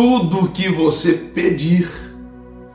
[0.00, 1.90] Tudo que você pedir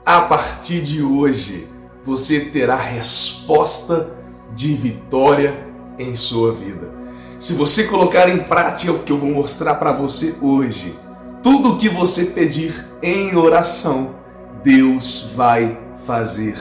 [0.06, 1.66] a partir de hoje,
[2.04, 4.12] você terá resposta
[4.54, 5.58] de vitória
[5.98, 6.92] em sua vida.
[7.40, 11.00] Se você colocar em prática o que eu vou mostrar para você hoje,
[11.42, 14.16] tudo que você pedir em oração,
[14.62, 16.58] Deus vai fazer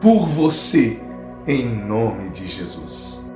[0.00, 1.00] por você
[1.48, 3.28] em nome de Jesus.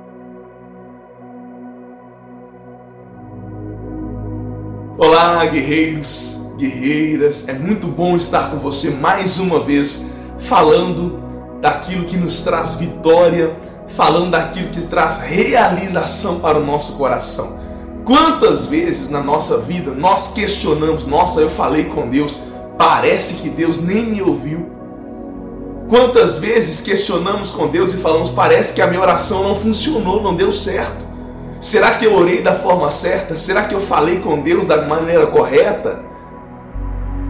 [4.97, 10.07] Olá, guerreiros, guerreiras, é muito bom estar com você mais uma vez
[10.39, 11.19] falando
[11.61, 13.55] daquilo que nos traz vitória,
[13.87, 17.59] falando daquilo que traz realização para o nosso coração.
[18.05, 22.39] Quantas vezes na nossa vida nós questionamos, nossa, eu falei com Deus,
[22.77, 24.69] parece que Deus nem me ouviu.
[25.89, 30.35] Quantas vezes questionamos com Deus e falamos, parece que a minha oração não funcionou, não
[30.35, 31.05] deu certo.
[31.59, 33.35] Será que eu orei da forma certa?
[33.35, 36.14] Será que eu falei com Deus da maneira correta?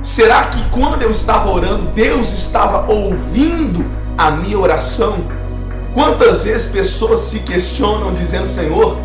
[0.06, 3.84] Será que quando eu estava orando, Deus estava ouvindo
[4.16, 5.18] a minha oração?
[5.96, 9.00] Quantas vezes pessoas se questionam dizendo, Senhor,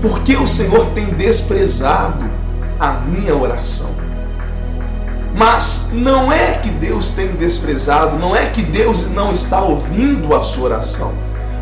[0.00, 2.28] por que o Senhor tem desprezado
[2.80, 3.90] a minha oração?
[5.32, 10.42] Mas não é que Deus tem desprezado, não é que Deus não está ouvindo a
[10.42, 11.14] sua oração,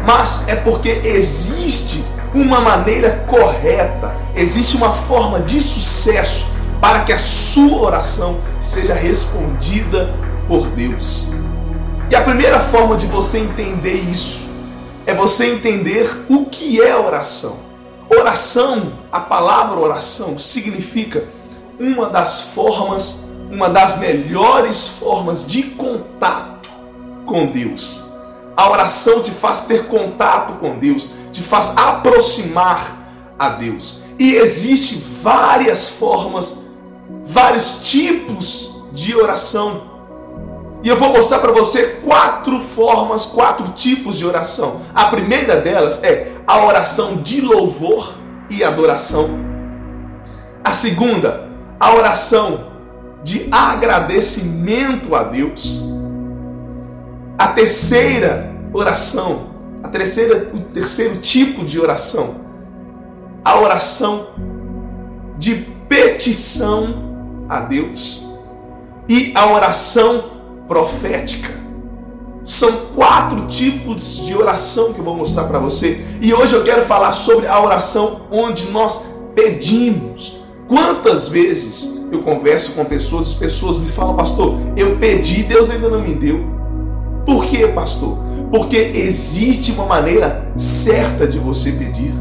[0.07, 2.03] mas é porque existe
[2.35, 10.15] uma maneira correta, existe uma forma de sucesso para que a sua oração seja respondida
[10.49, 11.29] por Deus.
[12.11, 14.41] E a primeira forma de você entender isso
[15.07, 17.59] é você entender o que é oração.
[18.09, 21.25] Oração, a palavra oração, significa
[21.79, 26.69] uma das formas, uma das melhores formas de contato
[27.25, 28.11] com Deus.
[28.57, 32.97] A oração te faz ter contato com Deus, te faz aproximar
[33.39, 34.01] a Deus.
[34.19, 36.65] E existe várias formas,
[37.31, 39.91] vários tipos de oração
[40.83, 44.81] e eu vou mostrar para você quatro formas, quatro tipos de oração.
[44.95, 48.15] A primeira delas é a oração de louvor
[48.49, 49.29] e adoração.
[50.65, 52.71] A segunda, a oração
[53.23, 55.87] de agradecimento a Deus.
[57.37, 59.51] A terceira oração,
[59.83, 62.37] a terceira, o terceiro tipo de oração,
[63.45, 64.29] a oração
[65.37, 65.57] de
[65.89, 67.10] petição
[67.51, 68.29] a Deus.
[69.09, 70.23] E a oração
[70.69, 71.59] profética.
[72.45, 76.01] São quatro tipos de oração que eu vou mostrar para você.
[76.23, 79.03] E hoje eu quero falar sobre a oração onde nós
[79.35, 80.41] pedimos.
[80.67, 85.89] Quantas vezes eu converso com pessoas, as pessoas me falam, pastor, eu pedi, Deus ainda
[85.89, 86.45] não me deu.
[87.27, 88.19] Por quê, pastor?
[88.51, 92.13] Porque existe uma maneira certa de você pedir.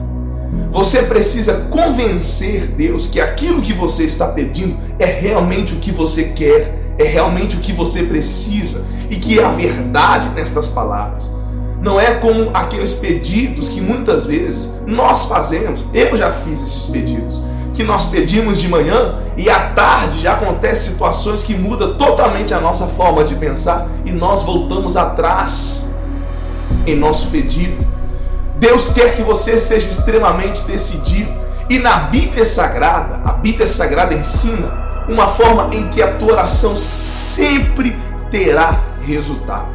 [0.70, 6.26] Você precisa convencer Deus que aquilo que você está pedindo é realmente o que você
[6.26, 11.32] quer, é realmente o que você precisa e que é a verdade nestas palavras.
[11.82, 15.86] Não é como aqueles pedidos que muitas vezes nós fazemos.
[15.94, 17.42] Eu já fiz esses pedidos.
[17.74, 22.60] Que nós pedimos de manhã e à tarde já acontecem situações que mudam totalmente a
[22.60, 25.92] nossa forma de pensar e nós voltamos atrás
[26.86, 27.89] em nosso pedido.
[28.60, 31.32] Deus quer que você seja extremamente decidido.
[31.70, 36.76] E na Bíblia Sagrada, a Bíblia Sagrada ensina uma forma em que a tua oração
[36.76, 37.96] sempre
[38.30, 39.68] terá resultado.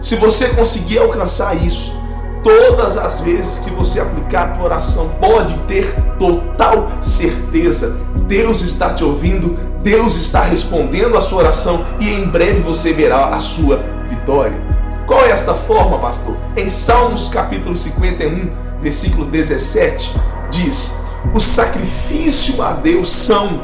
[0.00, 1.96] Se você conseguir alcançar isso,
[2.42, 7.96] todas as vezes que você aplicar a tua oração, pode ter total certeza.
[8.26, 13.26] Deus está te ouvindo, Deus está respondendo a sua oração e em breve você verá
[13.26, 14.71] a sua vitória.
[15.12, 16.34] Qual é esta forma, pastor?
[16.56, 18.50] Em Salmos capítulo 51,
[18.80, 20.18] versículo 17,
[20.48, 21.02] diz:
[21.34, 23.60] O sacrifício a Deus são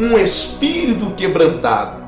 [0.00, 2.02] um espírito quebrantado,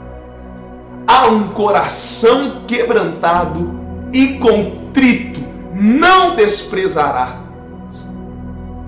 [1.07, 3.79] há um coração quebrantado
[4.13, 5.39] e contrito,
[5.73, 7.39] não desprezará.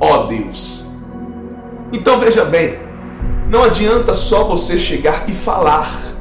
[0.01, 0.89] Ó Deus.
[1.93, 2.81] Então veja bem,
[3.49, 6.12] não adianta só você chegar e falar.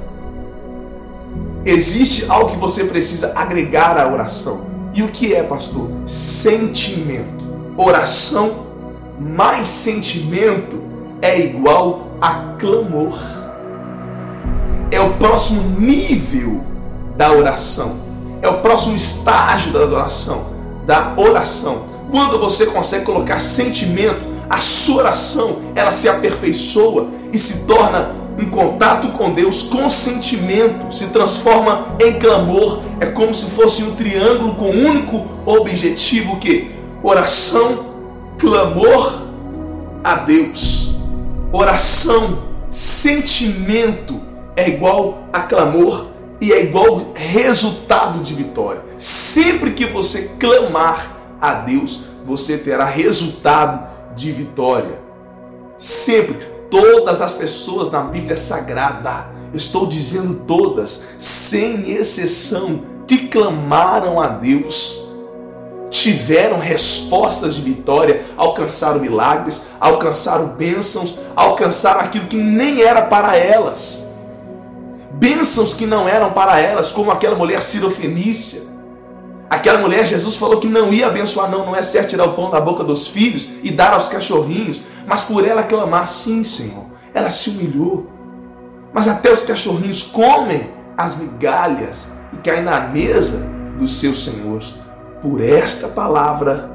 [1.66, 4.68] Existe algo que você precisa agregar à oração.
[4.94, 5.90] E o que é, pastor?
[6.06, 7.42] Sentimento.
[7.78, 8.72] Oração
[9.20, 10.82] mais sentimento
[11.22, 13.18] é igual a clamor.
[14.90, 16.64] É o próximo nível
[17.16, 17.98] da oração.
[18.42, 20.48] É o próximo estágio da adoração,
[20.86, 21.86] da oração.
[22.10, 24.20] Quando você consegue colocar sentimento,
[24.50, 30.94] a sua oração, ela se aperfeiçoa e se torna um contato com Deus com sentimento,
[30.94, 32.82] se transforma em clamor.
[33.00, 36.72] É como se fosse um triângulo com um único objetivo que
[37.04, 37.86] oração,
[38.38, 39.22] clamor
[40.04, 40.82] a Deus
[41.52, 42.40] oração
[42.70, 44.22] sentimento
[44.56, 46.08] é igual a clamor
[46.40, 48.84] e é igual resultado de vitória.
[48.98, 55.00] Sempre que você clamar a Deus, você terá resultado de vitória.
[55.78, 56.51] Sempre.
[56.72, 65.04] Todas as pessoas na Bíblia Sagrada, estou dizendo todas, sem exceção, que clamaram a Deus,
[65.90, 74.14] tiveram respostas de vitória, alcançaram milagres, alcançaram bênçãos, alcançaram aquilo que nem era para elas.
[75.12, 78.71] Bênçãos que não eram para elas, como aquela mulher cirofenícia.
[79.52, 82.50] Aquela mulher, Jesus falou que não ia abençoar, não, não é certo tirar o pão
[82.50, 86.86] da boca dos filhos e dar aos cachorrinhos, mas por ela clamar, sim, Senhor.
[87.14, 88.10] Ela se humilhou.
[88.94, 93.46] Mas até os cachorrinhos comem as migalhas e caem na mesa
[93.78, 94.76] dos seus senhores.
[95.22, 96.72] Por esta palavra,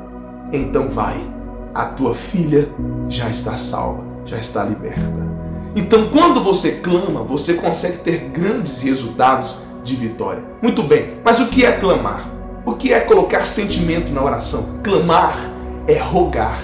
[0.52, 1.26] então vai,
[1.74, 2.68] a tua filha
[3.08, 5.26] já está salva, já está liberta.
[5.74, 10.44] Então, quando você clama, você consegue ter grandes resultados de vitória.
[10.60, 12.35] Muito bem, mas o que é clamar?
[12.66, 14.80] O que é colocar sentimento na oração?
[14.82, 15.38] Clamar
[15.86, 16.58] é rogar,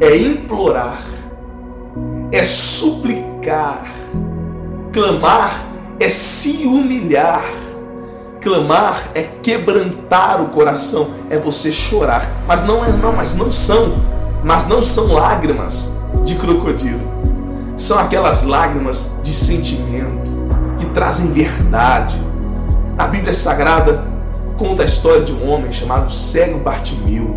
[0.00, 1.02] é implorar,
[2.30, 3.84] é suplicar.
[4.92, 5.64] Clamar
[5.98, 7.44] é se humilhar.
[8.40, 12.30] Clamar é quebrantar o coração, é você chorar.
[12.46, 13.96] Mas não é não, mas não são,
[14.44, 17.00] mas não são lágrimas de crocodilo.
[17.76, 20.30] São aquelas lágrimas de sentimento
[20.78, 22.16] que trazem verdade.
[22.96, 24.07] A Bíblia Sagrada
[24.58, 27.34] conta a história de um homem chamado cego Bartimeu.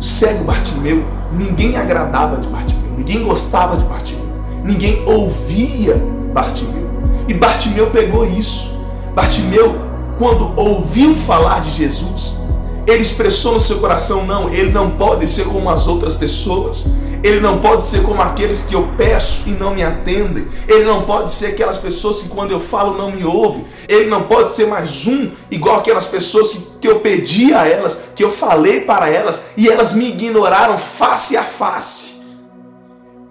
[0.00, 4.24] O cego Bartimeu, ninguém agradava de Bartimeu, ninguém gostava de Bartimeu,
[4.64, 6.02] ninguém ouvia
[6.32, 6.90] Bartimeu.
[7.28, 8.74] E Bartimeu pegou isso.
[9.14, 9.76] Bartimeu,
[10.18, 12.42] quando ouviu falar de Jesus,
[12.86, 16.90] ele expressou no seu coração: não, ele não pode ser como as outras pessoas.
[17.24, 20.46] Ele não pode ser como aqueles que eu peço e não me atendem.
[20.68, 23.64] Ele não pode ser aquelas pessoas que quando eu falo não me ouvem.
[23.88, 27.98] Ele não pode ser mais um igual aquelas pessoas que, que eu pedi a elas,
[28.14, 32.20] que eu falei para elas e elas me ignoraram face a face.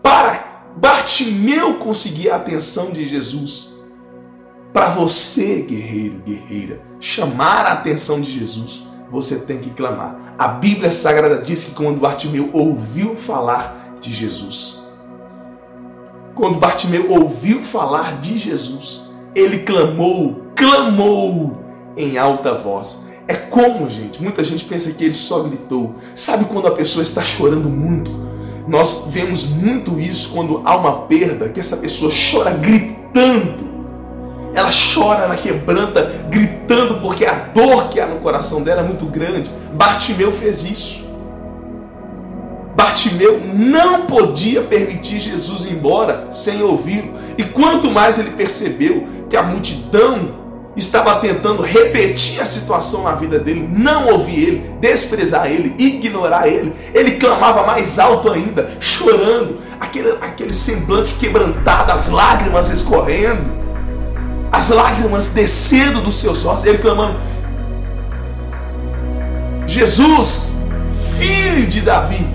[0.01, 0.43] Para
[0.75, 3.75] Bartimeu conseguir a atenção de Jesus.
[4.73, 10.33] Para você, guerreiro, guerreira, chamar a atenção de Jesus, você tem que clamar.
[10.39, 14.83] A Bíblia Sagrada diz que quando Bartimeu ouviu falar de Jesus.
[16.35, 21.57] Quando Bartimeu ouviu falar de Jesus, ele clamou, clamou
[21.95, 23.05] em alta voz.
[23.27, 25.95] É como, gente, muita gente pensa que ele só gritou.
[26.13, 28.11] Sabe quando a pessoa está chorando muito?
[28.67, 33.71] Nós vemos muito isso quando há uma perda, que essa pessoa chora gritando.
[34.53, 39.05] Ela chora, ela quebranta, gritando, porque a dor que há no coração dela é muito
[39.05, 39.49] grande.
[39.73, 41.05] Bartimeu fez isso.
[42.83, 47.13] Bartimeu não podia permitir Jesus ir embora sem ouvi-lo.
[47.37, 50.43] E quanto mais ele percebeu que a multidão
[50.75, 56.73] estava tentando repetir a situação na vida dele, não ouvir ele, desprezar ele, ignorar ele,
[56.93, 63.45] ele clamava mais alto ainda, chorando, aquele, aquele semblante quebrantado, as lágrimas escorrendo,
[64.51, 67.17] as lágrimas descendo dos seus olhos, ele clamando:
[69.65, 70.57] Jesus,
[71.17, 72.32] filho de Davi,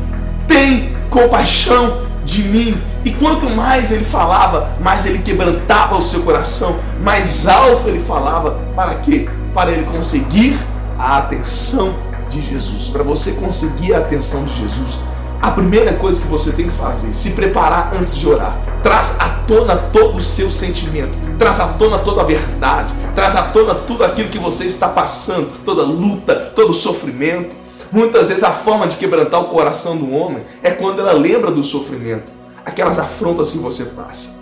[0.49, 2.83] tem compaixão de mim.
[3.05, 8.59] E quanto mais ele falava, mais ele quebrantava o seu coração, mais alto ele falava.
[8.75, 9.29] Para quê?
[9.55, 10.59] Para ele conseguir
[10.99, 11.95] a atenção
[12.29, 12.89] de Jesus.
[12.89, 14.99] Para você conseguir a atenção de Jesus,
[15.41, 18.59] a primeira coisa que você tem que fazer, se preparar antes de orar.
[18.83, 23.43] Traz à tona todo o seu sentimento, traz à tona toda a verdade, traz à
[23.43, 27.57] tona tudo aquilo que você está passando, toda luta, todo sofrimento.
[27.91, 31.63] Muitas vezes a forma de quebrantar o coração do homem é quando ela lembra do
[31.63, 32.33] sofrimento,
[32.65, 34.37] aquelas afrontas que você passa,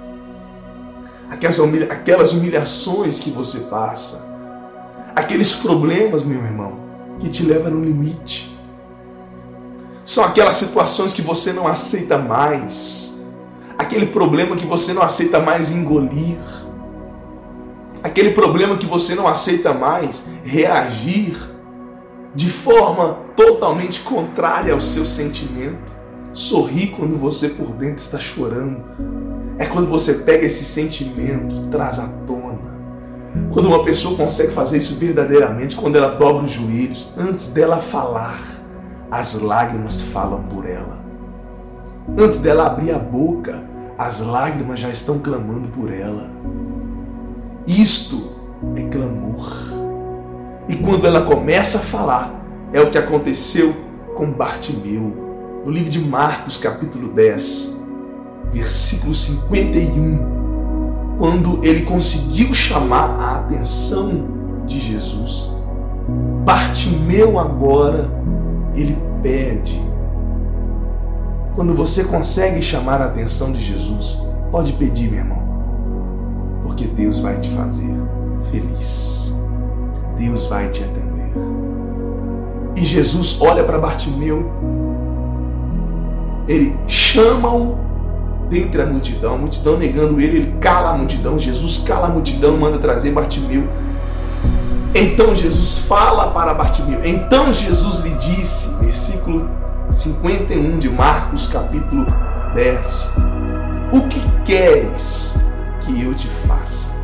[1.30, 4.26] aquelas, humilha aquelas humilhações que você passa,
[5.14, 6.80] aqueles problemas, meu irmão,
[7.20, 8.56] que te levam no limite.
[10.04, 13.20] São aquelas situações que você não aceita mais,
[13.78, 16.36] aquele problema que você não aceita mais engolir,
[18.02, 21.55] aquele problema que você não aceita mais reagir
[22.36, 25.96] de forma totalmente contrária ao seu sentimento.
[26.34, 28.84] Sorri quando você por dentro está chorando.
[29.58, 32.76] É quando você pega esse sentimento, traz à tona.
[33.50, 38.38] Quando uma pessoa consegue fazer isso verdadeiramente, quando ela dobra os joelhos, antes dela falar,
[39.10, 41.02] as lágrimas falam por ela.
[42.18, 43.62] Antes dela abrir a boca,
[43.96, 46.30] as lágrimas já estão clamando por ela.
[47.66, 48.30] Isto
[48.76, 49.75] é clamor.
[50.68, 53.74] E quando ela começa a falar, é o que aconteceu
[54.14, 55.12] com Bartimeu.
[55.64, 57.86] No livro de Marcos, capítulo 10,
[58.52, 64.28] versículo 51, quando ele conseguiu chamar a atenção
[64.66, 65.52] de Jesus.
[66.44, 68.10] Bartimeu agora,
[68.74, 69.80] ele pede.
[71.54, 75.42] Quando você consegue chamar a atenção de Jesus, pode pedir, meu irmão,
[76.62, 77.94] porque Deus vai te fazer
[78.50, 79.35] feliz.
[80.16, 81.32] Deus vai te atender.
[82.74, 84.50] E Jesus olha para Bartimeu,
[86.46, 87.78] ele chama-o
[88.48, 92.56] dentre a multidão, a multidão negando ele, ele cala a multidão, Jesus cala a multidão,
[92.56, 93.66] manda trazer Bartimeu.
[94.94, 97.00] Então Jesus fala para Bartimeu.
[97.04, 99.48] Então Jesus lhe disse, versículo
[99.92, 102.06] 51 de Marcos, capítulo
[102.54, 103.14] 10:
[103.92, 105.38] O que queres
[105.80, 106.95] que eu te faça?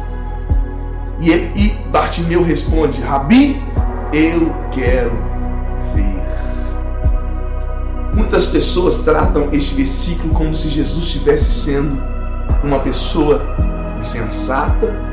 [1.23, 3.57] E, ele, e Bartimeu responde: Rabi,
[4.13, 5.13] eu quero
[5.95, 6.21] ver.
[8.15, 12.03] Muitas pessoas tratam este versículo como se Jesus estivesse sendo
[12.63, 13.41] uma pessoa
[13.99, 15.13] insensata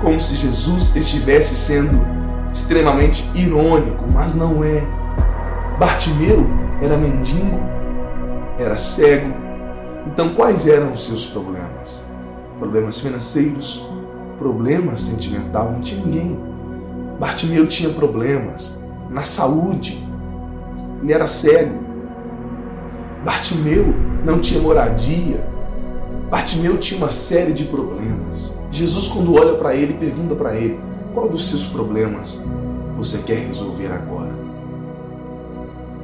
[0.00, 2.00] como se Jesus estivesse sendo
[2.52, 4.82] extremamente irônico, mas não é.
[5.78, 6.48] Bartimeu
[6.80, 7.60] era mendigo,
[8.58, 9.34] era cego.
[10.06, 12.02] Então, quais eram os seus problemas?
[12.58, 13.84] Problemas financeiros,
[14.38, 16.38] problemas sentimental, não tinha ninguém.
[17.18, 18.78] Bartimeu tinha problemas
[19.10, 20.02] na saúde,
[21.02, 21.78] ele era cego.
[23.24, 23.86] Bartimeu
[24.24, 25.44] não tinha moradia.
[26.30, 28.56] Bartimeu tinha uma série de problemas.
[28.70, 30.78] Jesus, quando olha para ele, pergunta para ele:
[31.12, 32.40] qual dos seus problemas
[32.96, 34.32] você quer resolver agora?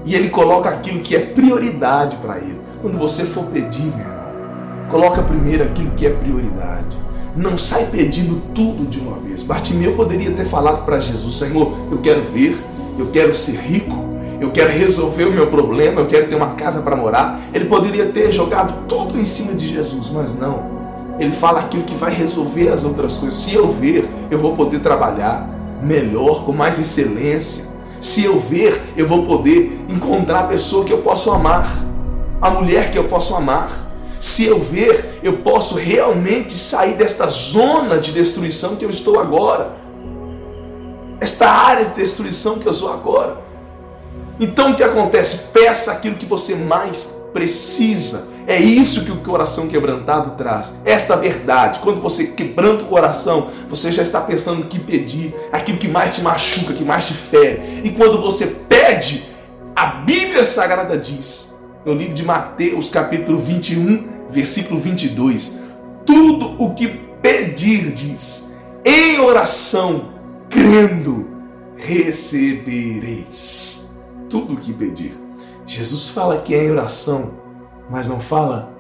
[0.05, 2.61] E ele coloca aquilo que é prioridade para ele.
[2.83, 7.04] Quando você for pedir, meu irmão, coloca primeiro aquilo que é prioridade.
[7.37, 9.43] Não sai pedindo tudo de uma vez.
[9.43, 12.57] Bartimeu poderia ter falado para Jesus: Senhor, eu quero ver,
[12.99, 13.97] eu quero ser rico,
[14.41, 17.41] eu quero resolver o meu problema, eu quero ter uma casa para morar.
[17.53, 20.85] Ele poderia ter jogado tudo em cima de Jesus, mas não.
[21.19, 23.39] Ele fala aquilo que vai resolver as outras coisas.
[23.39, 25.49] Se eu ver, eu vou poder trabalhar
[25.83, 27.65] melhor, com mais excelência.
[28.01, 31.67] Se eu ver, eu vou poder encontrar a pessoa que eu posso amar,
[32.41, 33.84] a mulher que eu posso amar.
[34.25, 39.77] Se eu ver, eu posso realmente sair desta zona de destruição que eu estou agora.
[41.21, 43.37] Esta área de destruição que eu sou agora.
[44.41, 45.53] Então o que acontece?
[45.53, 50.73] Peça aquilo que você mais precisa é isso que o coração quebrantado traz.
[50.87, 51.81] Esta verdade.
[51.81, 56.15] Quando você quebranta o coração, você já está pensando no que pedir, aquilo que mais
[56.15, 57.83] te machuca, que mais te fere.
[57.85, 59.25] E quando você pede,
[59.77, 61.55] a Bíblia Sagrada diz,
[61.85, 65.61] no livro de Mateus, capítulo 21, versículo 22,
[66.07, 66.89] tudo o que
[67.23, 68.55] pedirdes
[68.85, 70.13] em oração,
[70.51, 71.27] crendo,
[71.77, 73.83] recebereis.
[74.29, 75.15] Tudo o que pedir.
[75.67, 77.45] Jesus fala que é em oração
[77.91, 78.73] mas não fala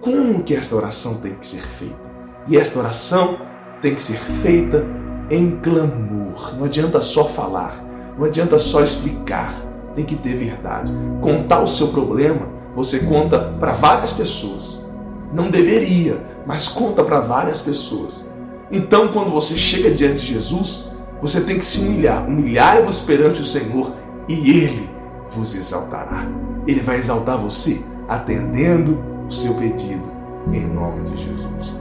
[0.00, 2.12] como que esta oração tem que ser feita.
[2.46, 3.38] E esta oração
[3.80, 4.84] tem que ser feita
[5.30, 6.54] em clamor.
[6.56, 7.74] Não adianta só falar,
[8.18, 9.54] não adianta só explicar,
[9.94, 10.92] tem que ter verdade.
[11.22, 14.84] Contar o seu problema, você conta para várias pessoas.
[15.32, 18.26] Não deveria, mas conta para várias pessoas.
[18.70, 22.26] Então, quando você chega diante de Jesus, você tem que se humilhar.
[22.26, 23.90] Humilhai-vos perante o Senhor
[24.28, 24.90] e Ele
[25.34, 26.24] vos exaltará.
[26.66, 30.04] Ele vai exaltar você atendendo o seu pedido
[30.52, 31.78] em nome de Jesus.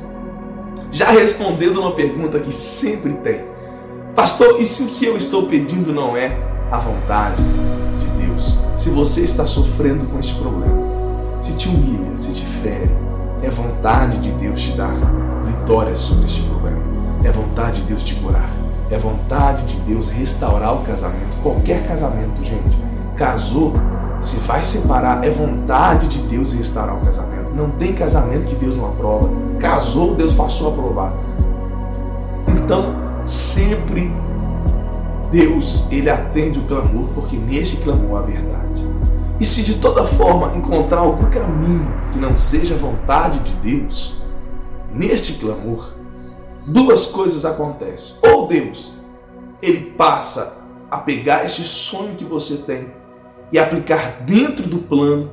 [0.92, 3.44] Já respondendo uma pergunta que sempre tem:
[4.16, 6.38] Pastor, e se o que eu estou pedindo não é
[6.72, 7.44] a vontade
[7.98, 8.60] de Deus?
[8.76, 10.83] Se você está sofrendo com este problema,
[11.44, 12.90] se te humilha, se te fere,
[13.42, 14.94] é vontade de Deus te dar
[15.44, 16.82] vitória sobre este problema.
[17.22, 18.50] É vontade de Deus te curar.
[18.90, 21.36] É vontade de Deus restaurar o casamento.
[21.44, 22.78] Qualquer casamento, gente.
[23.18, 23.74] Casou,
[24.22, 27.50] se vai separar, é vontade de Deus restaurar o casamento.
[27.54, 29.30] Não tem casamento que Deus não aprova.
[29.60, 31.14] Casou, Deus passou a aprovar.
[32.48, 32.96] Então,
[33.26, 34.10] sempre
[35.30, 38.53] Deus, ele atende o clamor, porque neste clamor há verdade.
[39.40, 44.18] E se de toda forma encontrar algum caminho que não seja vontade de Deus,
[44.94, 45.94] neste clamor,
[46.68, 48.18] duas coisas acontecem.
[48.22, 48.94] Ou Deus,
[49.62, 52.94] ele passa a pegar este sonho que você tem
[53.52, 55.32] e aplicar dentro do plano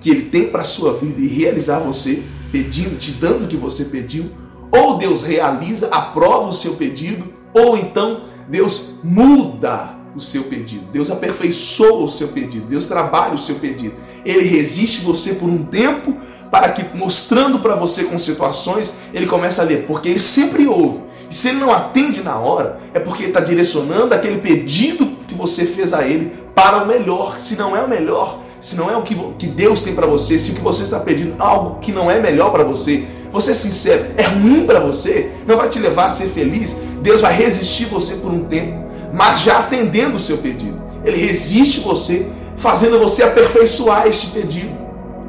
[0.00, 3.56] que ele tem para a sua vida e realizar você pedindo, te dando o que
[3.56, 4.30] você pediu,
[4.70, 10.84] ou Deus realiza, aprova o seu pedido, ou então Deus muda o seu pedido.
[10.92, 12.66] Deus aperfeiçoa o seu pedido.
[12.66, 13.94] Deus trabalha o seu pedido.
[14.24, 16.16] Ele resiste você por um tempo
[16.50, 21.00] para que mostrando para você com situações, ele comece a ler, porque ele sempre ouve.
[21.30, 25.34] E se ele não atende na hora, é porque ele está direcionando aquele pedido que
[25.34, 27.38] você fez a ele para o melhor.
[27.38, 30.38] Se não é o melhor, se não é o que, que Deus tem para você,
[30.38, 33.52] se o que você está pedindo é algo que não é melhor para você, você
[33.52, 37.34] é sincero, é ruim para você, não vai te levar a ser feliz, Deus vai
[37.34, 40.80] resistir você por um tempo, mas já atendendo o seu pedido.
[41.04, 42.26] Ele resiste você,
[42.56, 44.82] fazendo você aperfeiçoar este pedido.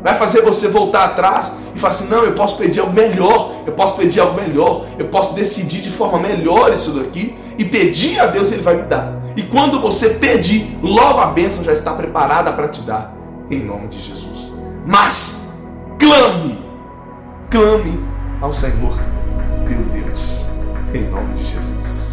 [0.04, 3.74] Vai fazer você voltar atrás e falar assim: não, eu posso pedir algo melhor, eu
[3.74, 8.28] posso pedir algo melhor, eu posso decidir de forma melhor isso daqui e pedir a
[8.28, 9.22] Deus, Ele vai me dar.
[9.36, 13.16] E quando você pedir, logo a bênção já está preparada para te dar,
[13.50, 14.52] em nome de Jesus.
[14.86, 15.63] Mas
[15.98, 16.58] clame,
[17.50, 18.00] clame
[18.42, 19.00] ao Senhor,
[19.66, 20.48] teu Deus,
[20.94, 22.12] em nome de Jesus.